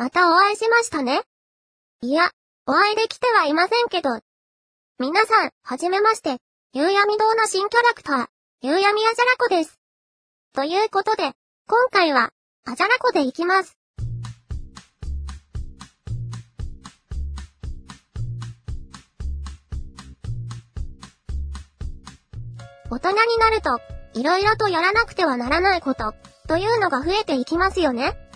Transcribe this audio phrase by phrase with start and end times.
[0.00, 1.20] またお会いしましたね。
[2.00, 2.30] いや、
[2.66, 4.08] お会いできてはいませんけど。
[4.98, 6.38] 皆さん、はじめまして、
[6.72, 8.26] 夕闇堂の新キャラクター、
[8.62, 9.78] 夕闇あじゃらこです。
[10.54, 11.32] ということで、
[11.68, 12.30] 今回は、
[12.64, 13.76] あじゃらこでいきます。
[22.90, 23.78] 大人になると、
[24.14, 26.14] 色々とやらなくてはならないこと、
[26.48, 28.29] というのが増えていきますよね。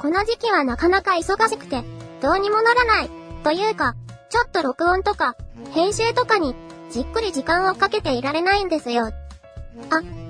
[0.00, 1.82] この時期はなかなか忙しくて、
[2.20, 3.10] どうにもならない、
[3.44, 3.94] というか、
[4.28, 5.36] ちょっと録音とか、
[5.72, 6.54] 編集とかに、
[6.90, 9.06] じっくり時間をかけていられないんですよ。
[9.06, 9.12] あ、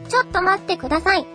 [0.08, 1.26] ちょっと待ってください。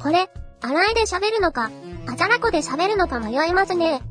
[0.00, 0.30] これ、
[0.60, 1.70] 洗いで喋るのか、
[2.06, 4.02] あじゃらこで喋るのか迷いますね。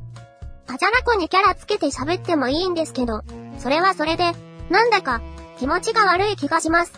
[0.67, 3.21] あじゃらこにキャラつけて喋ってもいいんですけど、
[3.59, 4.31] それはそれで、
[4.69, 5.21] なんだか、
[5.59, 6.93] 気持ちが悪い気がします。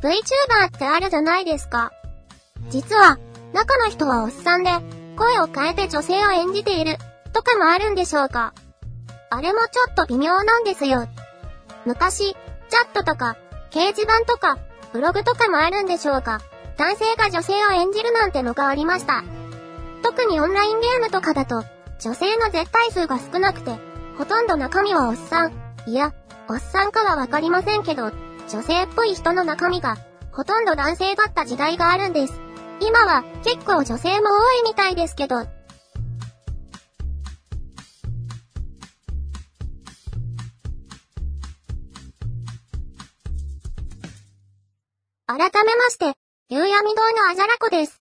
[0.00, 1.92] VTuber ってあるじゃないですか。
[2.68, 3.18] 実は、
[3.52, 4.70] 中の人はおっさんで、
[5.16, 6.96] 声を変えて女性を演じている、
[7.32, 8.52] とかもあるんでしょうか。
[9.30, 11.08] あれもちょっと微妙なんですよ。
[11.84, 13.36] 昔、チャットとか、
[13.70, 14.58] 掲示板とか、
[14.92, 16.40] ブログとかもあるんでしょうか。
[16.76, 19.24] 男性が女性を演じるなんてのがありました。
[20.02, 21.64] 特にオンラインゲームとかだと、
[22.00, 23.78] 女性の絶対数が少なくて、
[24.18, 25.52] ほとんど中身はおっさん。
[25.86, 26.12] いや、
[26.48, 28.12] おっさんかはわかりませんけど、
[28.50, 29.96] 女性っぽい人の中身が、
[30.30, 32.43] ほとんど男性だった時代があるんです。
[32.86, 35.36] 今は、結構女性も多いみたいですけど。
[45.26, 46.12] 改めまして、
[46.50, 48.02] 夕闇堂のあじゃらこです。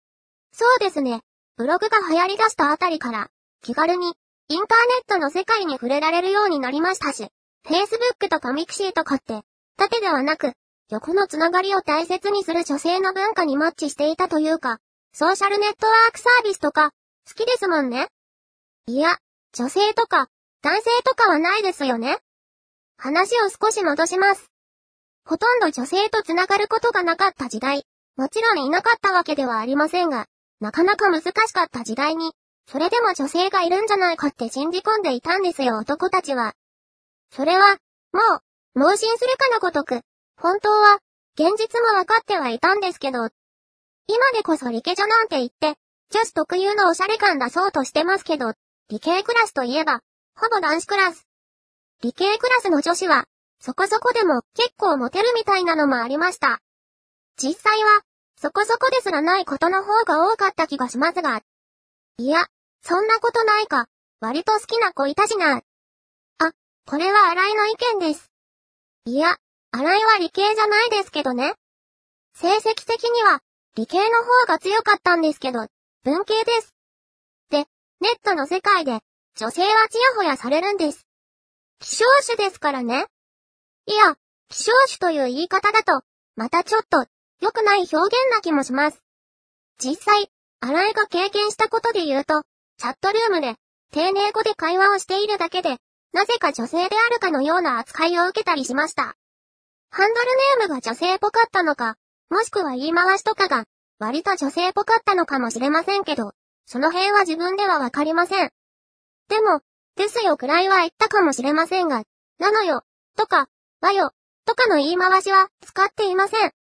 [0.52, 1.22] そうですね。
[1.58, 3.30] ブログが流行り出したあたりから、
[3.64, 4.14] 気軽に、
[4.50, 7.30] インターネットの世界に触れられるようになりましたし、
[7.66, 9.42] Facebook とか mixi とかって、
[9.75, 10.53] 縦ではなく、
[10.89, 14.80] 横のつながりを大切にする女性の文化にマッチしていたというか、
[15.11, 16.91] ソーシャルネットワークサービスとか、
[17.27, 18.07] 好きですもんね。
[18.85, 19.17] いや、
[19.52, 20.30] 女性とか、
[20.61, 22.20] 男性とかはないですよね。
[22.97, 24.49] 話を少し戻します。
[25.26, 27.83] ほとんど女性とつながることがなかった時代、
[28.15, 30.27] もちろんいなかったわけではありませんが、
[30.61, 32.31] なかなか難しかった時代に、
[32.65, 36.53] それでも女性がいるんじゃないかって信じ込んでいたんですよ男たちは。
[37.36, 37.76] それは、
[38.14, 38.37] も
[38.76, 40.02] う、盲信するかのごとく、
[40.39, 40.99] 本当は、
[41.33, 43.30] 現実も分かってはいたんですけど、
[44.08, 45.80] 今でこそ理系女なんて言って、
[46.11, 48.53] 女子特有のおしゃれ感出そうとしてますけど、
[48.89, 50.02] 理系クラスといえば、
[50.36, 51.27] ほぼ男子クラス。
[52.02, 53.26] 理系クラスの女子は、
[53.59, 56.59] そこそこでも結構モテるみたいなのもありました。
[57.37, 58.02] 実際は、
[58.39, 61.42] そこそこですらないことの方が多かった気がしますが。
[62.20, 62.45] いや、
[62.83, 63.87] そんなことないか、
[64.21, 65.58] 割と好きな子いたしな。
[65.58, 66.52] あ、
[66.86, 68.31] これは新井の意見です。
[69.05, 69.37] いや、
[69.72, 71.54] 新井は理系じゃないですけどね。
[72.33, 73.42] 成績的には、
[73.76, 75.67] 理系の方が強かったんですけど、
[76.04, 76.73] 文系です。
[77.50, 77.66] で、
[78.00, 79.00] ネットの世界で、
[79.36, 81.06] 女性はちやほやされるんです。
[81.80, 83.08] 希少種ですからね。
[83.86, 84.16] いや、
[84.50, 86.04] 希少種という言い方だと、
[86.36, 87.06] またちょっと、
[87.42, 89.04] 良くない表現な気もします。
[89.80, 92.44] 実際、新井が経験したことで言うと、
[92.77, 93.56] チャットルームで、
[93.92, 95.77] 丁寧語で会話をしているだけで、
[96.14, 99.17] なぜか女性であるかのような扱いを受けたりしました。
[99.89, 100.25] ハンドル
[100.59, 101.95] ネームが女性っぽかったのか、
[102.30, 103.65] もしくは言い回しとかが、
[103.99, 106.33] 割と女性っぽかったのかもしれませんけど、
[106.65, 108.52] その辺は自分ではわかりません。
[109.30, 109.61] でも、
[109.95, 112.03] ですよくらいは言ったかもしれませんが、
[112.39, 112.83] なのよ、
[113.15, 113.47] とか、
[113.81, 114.11] わよ、
[114.45, 116.52] とかの言い回しは使っていません。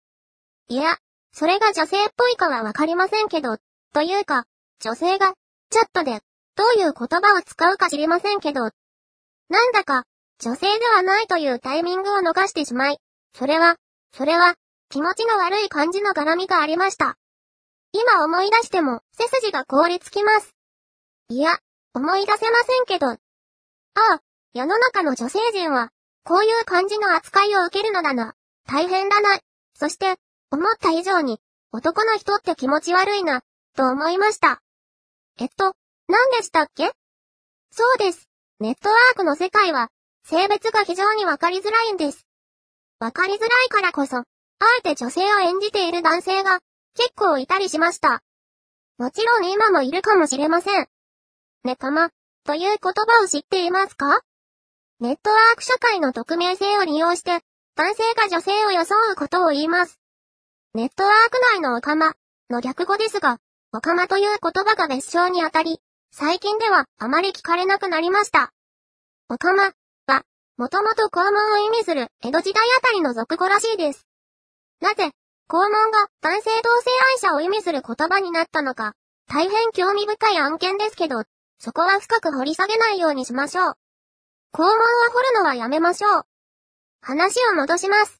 [0.69, 0.97] いや、
[1.31, 3.57] それが女性っぽいかはわかりませんけど、
[3.93, 4.45] というか、
[4.79, 5.33] 女性が、
[5.69, 6.21] チャットで、
[6.55, 8.71] どういう言葉を使うか知りませんけど、
[9.49, 10.03] なんだか、
[10.39, 12.99] 女性ではないというタイミングを逃してしまい、
[13.33, 13.77] それは、
[14.13, 14.55] それは、
[14.89, 17.17] 気持ちの悪い感じの絡みがありました。
[17.91, 20.55] 今思い出しても、背筋が凍りつきます。
[21.29, 21.59] いや、
[21.93, 23.07] 思い出せませんけど。
[23.07, 23.17] あ
[23.95, 24.21] あ、
[24.53, 25.91] 世の中の女性陣は、
[26.23, 28.35] こういう感じの扱いを受けるのだな。
[28.65, 29.39] 大変だな。
[29.73, 30.17] そして、
[30.51, 31.39] 思った以上に、
[31.71, 33.43] 男の人って気持ち悪いな、
[33.75, 34.61] と思いました。
[35.39, 35.73] えっと、
[36.07, 36.91] 何でしたっけ？
[37.71, 38.29] そうです。
[38.59, 39.89] ネットワークの世界は、
[40.23, 42.26] 性別が非常にわかりづらいんです。
[42.99, 44.25] わかりづらいからこそ、あ
[44.79, 46.59] えて女性を演じている男性が、
[46.95, 48.23] 結構いたりしました。
[48.97, 50.87] もちろん今もいるかもしれません。
[51.63, 52.09] ネカマ、
[52.43, 54.21] という言葉を知っていますか？
[54.99, 57.41] ネットワーク社会の匿名性を利用して、
[57.75, 59.99] 男性が女性を装うことを言います。
[60.73, 62.13] ネットワーク内のオカマ
[62.49, 63.37] の略語ですが、
[63.73, 68.51] オカマという言葉が別称にあたり、最近ではあまり聞かれなくなりました。
[69.29, 69.73] おかまは、
[70.57, 74.07] もともと肛門を意味する江戸時代あたりの俗語らしいです。
[74.81, 75.11] なぜ、
[75.47, 78.93] 肛門が男性同性愛者を意味する言葉になったのか、
[79.27, 81.25] 大変興味深い案件ですけど、
[81.59, 83.73] そこは深く掘り下げないようにしましょう。
[84.51, 84.73] 肛門を
[85.13, 86.23] 掘るのはやめましょう。
[87.01, 88.19] 話を戻します。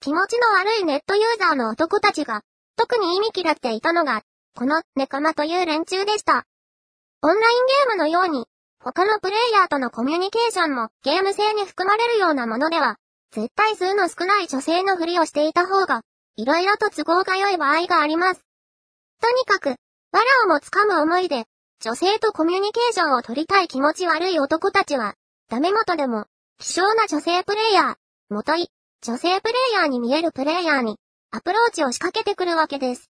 [0.00, 2.42] 気持ちの悪いネットユーザーの男たちが、
[2.76, 4.22] 特に意味嫌っていたのが、
[4.56, 6.44] このネカマという連中でした。
[7.22, 8.46] オンラインゲームのように、
[8.84, 12.96] 他のプレイヤーとのコミュニケーションもゲーム性に含まれるようなものでは、
[13.30, 16.02] 絶対数の少ない女性のふりをしていた方が、
[16.34, 18.42] 色々と都合が良い場合があります。
[19.20, 19.76] とにかく、
[20.10, 21.44] 藁をもつかむ思いで、
[21.80, 25.14] 女性とコミュニケーションを取りたい気持ち悪い男たちは、
[25.48, 26.26] ダメ元でも、
[26.58, 28.68] 希少な女性プレイヤー、もとい、
[29.02, 30.98] 女性プレイヤーに見えるプレイヤーに、
[31.30, 33.12] アプローチを仕掛けてくるわけです。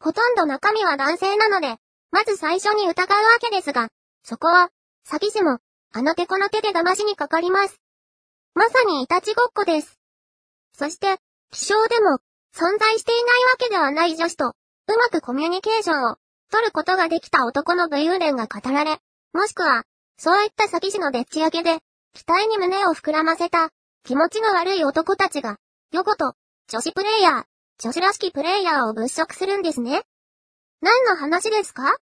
[0.00, 1.76] ほとんど中身は男性なので、
[2.10, 3.90] まず最初に疑うわけですが、
[4.24, 4.70] そこは、
[5.10, 5.58] 詐欺師も、
[5.94, 7.80] あの手この手で騙しにかかります。
[8.52, 9.98] まさにいたちごっこです。
[10.74, 11.16] そして、
[11.50, 12.18] 希少でも、
[12.54, 14.54] 存在していないわけではない女子と、う
[14.98, 16.16] まくコミュニケーションを
[16.50, 18.98] 取ることができた男の武勇伝が語られ、
[19.32, 19.84] もしくは、
[20.18, 21.78] そういった詐欺師のでっち上げで、
[22.12, 23.70] 期待に胸を膨らませた、
[24.04, 25.56] 気持ちの悪い男たちが、
[25.90, 26.34] ヨコと、
[26.68, 27.44] 女子プレイヤー、
[27.78, 30.02] 女子らしきプレイヤーを物色するんですね。
[30.82, 31.96] 何の話ですか？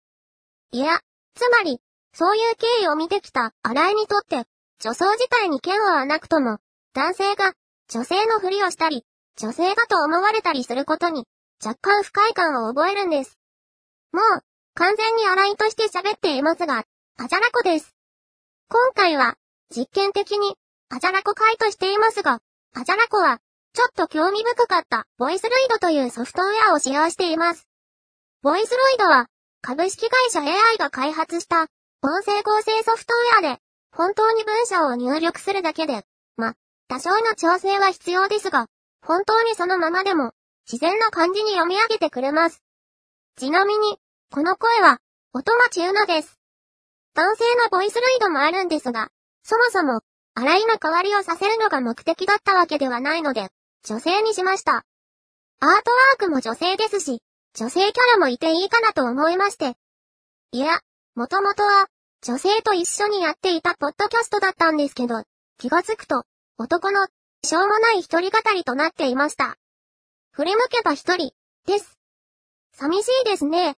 [0.70, 1.00] いや、
[1.34, 1.82] つまり、
[2.14, 4.44] そういう経緯を見てきた新井にとって、
[4.81, 6.58] 女装自体に嫌悪はなくとも、
[6.94, 7.55] 男性が
[7.88, 9.05] 女性のふりをしたり、
[9.37, 11.26] 女性だと思われたりすることに、
[11.64, 13.37] 若干不快感を覚えるんです。
[14.12, 14.40] もう、
[14.75, 16.84] 完全に新井として喋っていますが、
[17.19, 17.96] あじゃらこです。
[18.69, 19.34] 今回は、
[19.75, 20.56] 実験的に、
[20.90, 22.40] あじゃらこ回としていますが、
[22.75, 23.40] あじゃらこは、
[23.72, 27.67] ちょっと興味深かった、ボイスルイドというソフトウェアを使用しています。
[28.43, 29.26] ボイスルイドは、
[29.62, 31.67] 株式会社 AI が開発した、
[32.06, 36.04] 音声合成ソフトウェアで、本当に文章を入力するだけで、
[36.36, 36.52] ま、
[36.86, 38.66] 多少の調整は必要ですが、
[39.00, 40.32] 本当にそのままでも、
[40.70, 42.62] 自然な感じに読み上げてくれます。
[43.38, 43.96] ちなみに、
[44.30, 44.98] この声は、
[45.32, 46.38] 音町うなです。
[47.14, 49.08] 男性のボイスルイドもあるんですが、
[49.42, 50.02] そもそも、
[50.34, 53.48] 洗いの代わりをさせるのが目的だったわけではないので、
[53.82, 54.84] 女性にしました。
[55.60, 57.22] アートワークも女性ですし、
[57.54, 59.72] 女性キャラもいていいかなと思いまして。
[60.52, 60.80] いや、
[61.14, 61.86] もともとは、
[62.26, 65.24] 女性と一緒にやっていたポッドキャストだったんですけど、
[65.58, 66.24] 気がつくと、
[66.56, 67.06] 男の、
[67.44, 69.58] しょうもない一人語りとなっていました。
[70.32, 71.34] 振り向けば一人、
[71.66, 71.98] です。
[72.72, 73.76] 寂しいですね。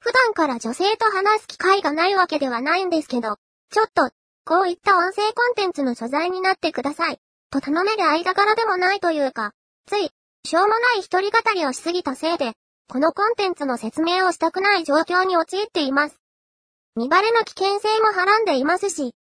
[0.00, 3.38] 普段から女性と話す機会がないわけではないんですけど、
[3.70, 4.10] ちょっと、
[4.44, 7.20] こういった音声コンテンツの所在になってください。
[7.50, 9.54] と頼める間柄でもないというか、
[9.86, 10.10] つい、
[10.44, 12.52] しょうもない一人語りをしすぎたせいで、
[12.90, 16.21] このコンテンツの説明をしたくない状況に陥っています。
[16.94, 19.14] 見バレの危険性もはらんでいますし。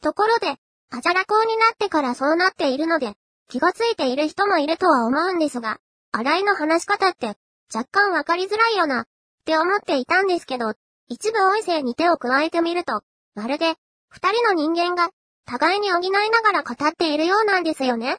[0.00, 0.56] ところで、
[0.90, 3.12] あじゃら校になってからそうなっているので、
[3.50, 5.78] 気がついている人もいるとは思うんですが、
[6.12, 7.34] 洗いの話し方って、
[7.74, 9.06] 若干わかりづらいよな、っ
[9.44, 10.72] て思っていたんですけど、
[11.08, 13.02] 一部音声に手を加えてみると、
[13.34, 13.74] まるで、
[14.08, 15.10] 二人の人間が、
[15.44, 18.16] 互いに補いながら語っているようなんですよね。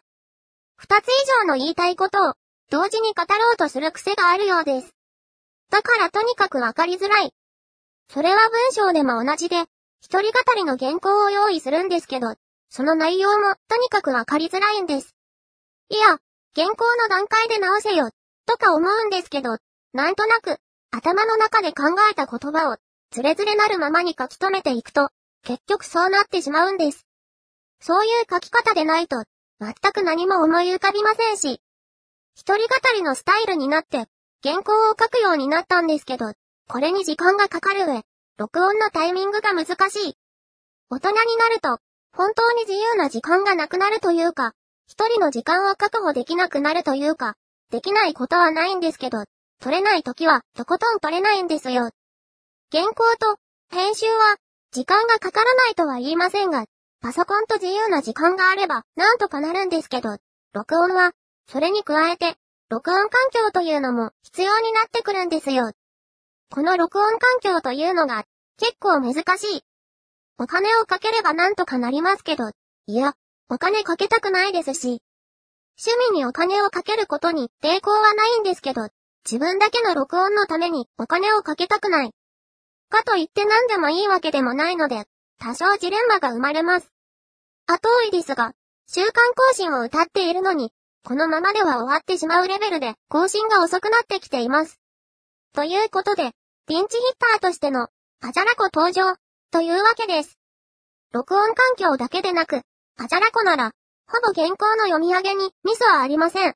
[0.75, 1.11] 二つ以
[1.41, 2.33] 上の言いたいことを、
[2.69, 4.93] 同時に語ろうとする癖があるようです。
[5.71, 7.31] だからとにかくわかりづらい。
[8.09, 9.65] それは文章でも同じで、
[10.01, 12.35] 一人語りの原稿を用意するんですけど、
[12.69, 15.15] その内容もとにかくわかりづらいんです。
[15.89, 16.17] いや、
[16.55, 18.09] 原稿の段階で直せよ、
[18.45, 19.57] とか思うんですけど、
[19.93, 20.57] なんとなく、
[20.91, 22.77] 頭の中で考えた言葉を、
[23.11, 25.09] ズレズレなるままに書き留めていくと、
[25.43, 27.05] 結局そうなってしまうんです。
[27.79, 29.23] そういう書き方でないと、
[29.59, 31.61] 全く何も思い浮かびませんし、
[32.35, 34.05] 一人語りのスタイルになって、
[34.43, 36.33] 原稿を書くようになったんですけど、
[36.67, 38.01] これに時間がかかる上、
[38.37, 40.17] 録音のタイミングが難しい。
[40.89, 41.79] 大人になると、
[42.11, 44.53] 本当に自由な時間がなくなるというか、
[44.87, 47.35] 一人の時間を確保できなくなるというか、
[47.71, 49.25] できないことはないんですけど、
[49.61, 51.89] 取れない時はとことん取れないんですよ。
[52.71, 53.37] 原稿と
[53.69, 54.37] 編集は
[54.71, 56.65] 時間がかからないとは言いませんが、
[57.01, 60.17] パソコンと自由な時間があればなんとかなるんですけど、
[60.53, 61.13] 録音は
[61.47, 62.35] それに加えて
[62.69, 65.71] 録音環境というのも必要になってくるんですよ。
[66.51, 68.25] この録音環境というのが
[68.57, 69.61] 結構難しい。
[70.37, 72.51] お金をかければなんとかなりますけど、
[72.87, 73.13] いや、
[73.49, 75.01] お金かけたくないですし、
[75.77, 78.89] 趣味にお金をかけることに抵抗はないんですけど、
[79.25, 82.11] 自分だけの録音のためにお金をかけたくない。
[82.89, 85.05] かといって何でもいいわけでもないので、
[85.39, 86.89] 多少ジレンマが生まれます。
[87.67, 88.53] 後追いですが、
[88.87, 90.71] 週刊更新を歌っているのに、
[91.03, 94.79] このままでは終わってしまうレベルで更新が遅くなってきています。
[95.55, 96.31] ということで、
[96.67, 97.87] ピンチヒッターとしての、
[98.21, 99.15] アジャラコ登場、
[99.51, 100.37] というわけです。
[101.13, 102.61] 録音環境だけでなく、
[102.97, 103.71] アジャラコなら、
[104.05, 106.55] ほぼ原稿の読み上げにミスはありません。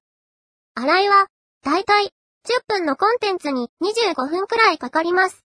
[0.75, 1.27] 洗いは、
[1.63, 2.09] だいたい10
[2.67, 5.45] 分のコンテンツに25分くらいかかります。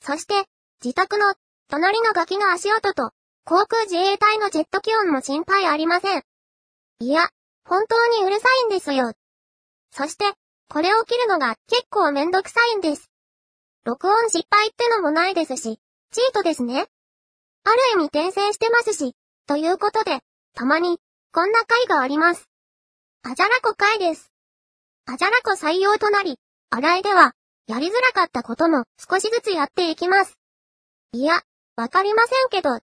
[0.00, 0.46] そして、
[0.82, 1.34] 自宅の
[1.68, 3.10] 隣のガキの足音と
[3.44, 6.22] 航空自衛隊のジェット気温も心配ありません。
[7.00, 7.28] いや、
[7.68, 9.12] 本当にうるさいんですよ。
[9.90, 10.24] そして、
[10.72, 13.10] これを切るのが結構めんどくさいんです。
[13.84, 15.80] 録音失敗ってのもないですし、
[16.12, 16.86] チートですね。
[17.64, 19.16] ある意味転生してますし、
[19.48, 20.20] ということで、
[20.54, 20.98] たまに、
[21.32, 22.48] こんな回があります。
[23.24, 24.30] あじゃらこ回です。
[25.06, 26.38] あじゃらこ採用となり、
[26.70, 27.32] 洗いでは、
[27.66, 30.38] やりづらかったことも少しずつやっていきます。
[31.12, 31.42] いや、
[31.74, 32.78] わかりませんけど。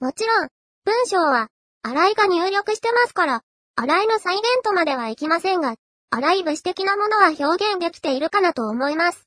[0.00, 0.48] もちろん、
[0.86, 1.48] 文章は、
[1.82, 3.42] 洗いが入力してますから、
[3.76, 5.74] 洗いの再現とまではいきませんが、
[6.14, 9.26] 洗い武士的なものは表現できているかなと思います。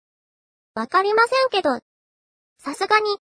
[0.76, 1.80] わかりませんけど、
[2.60, 3.20] さすがに、音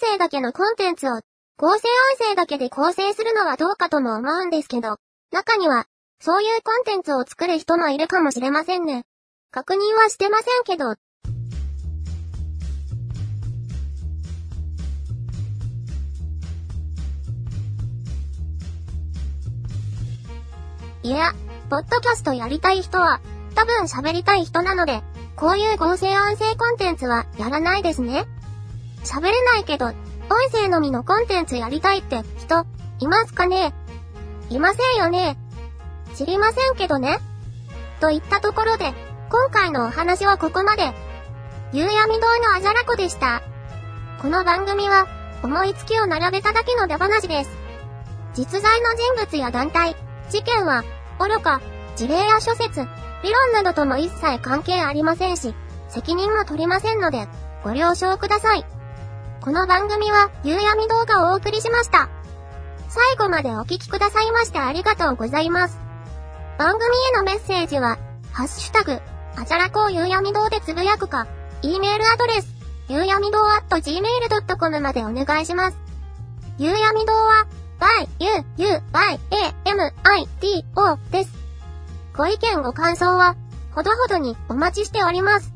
[0.00, 1.20] 声だけのコンテンツを、
[1.58, 4.98] 合成音声だけで構成するのはどうかとも思うんですけど、
[5.32, 5.86] 中には、
[6.20, 9.02] そういうコンテンツを作る人もいるかもしれませんね。
[9.50, 10.94] 確認はしてませんけど。
[21.02, 21.32] いや、
[21.70, 23.20] ポッドキャストやりたい人は、
[23.54, 25.04] 多分喋りたい人なので、
[25.36, 28.26] こういう合成音声コンテンツはやらないですね。
[29.04, 29.94] 喋れないけど、音
[30.50, 32.66] 声のみのコンテンツやりたいって人、
[32.98, 33.72] いますかね？
[34.50, 35.38] いませんよね？
[36.16, 37.20] 知りませんけどね？
[38.00, 38.92] といったところで、
[39.30, 40.92] 今回のお話はここまで。
[41.72, 43.42] 夕闇堂のあじゃらこでした。
[44.20, 45.06] この番組は、
[45.44, 47.50] 思いつきを並べただけの出話です。
[48.34, 49.94] 実在の人物や団体、
[50.30, 50.82] 事件は、
[51.20, 51.60] 愚か、
[51.96, 52.80] 事例や諸説、
[53.22, 55.54] 理論などとも一切関係ありませんし、
[55.88, 57.28] 責任も取りませんので、
[57.62, 58.64] ご了承ください。
[59.42, 62.08] この番組は、夕闇動画をお送りしました。
[62.88, 65.78] 最後までお聴きくださいましてありがとうございます。
[66.58, 67.98] 番組へのメッセージは、
[68.32, 69.00] ハッシュタグ、
[69.36, 71.26] あじゃらこう夕闇堂でつぶやくか、
[71.62, 72.48] e メールアドレス、
[72.88, 75.78] ゆうやみ堂 at gmail.com までお願いします。
[76.58, 77.46] ゆうやみ堂は、
[77.78, 81.30] y, u, u, y, a, m, i, d, o です。
[82.14, 83.34] ご意見ご感想は、
[83.74, 85.49] ほどほどにお待ちしております。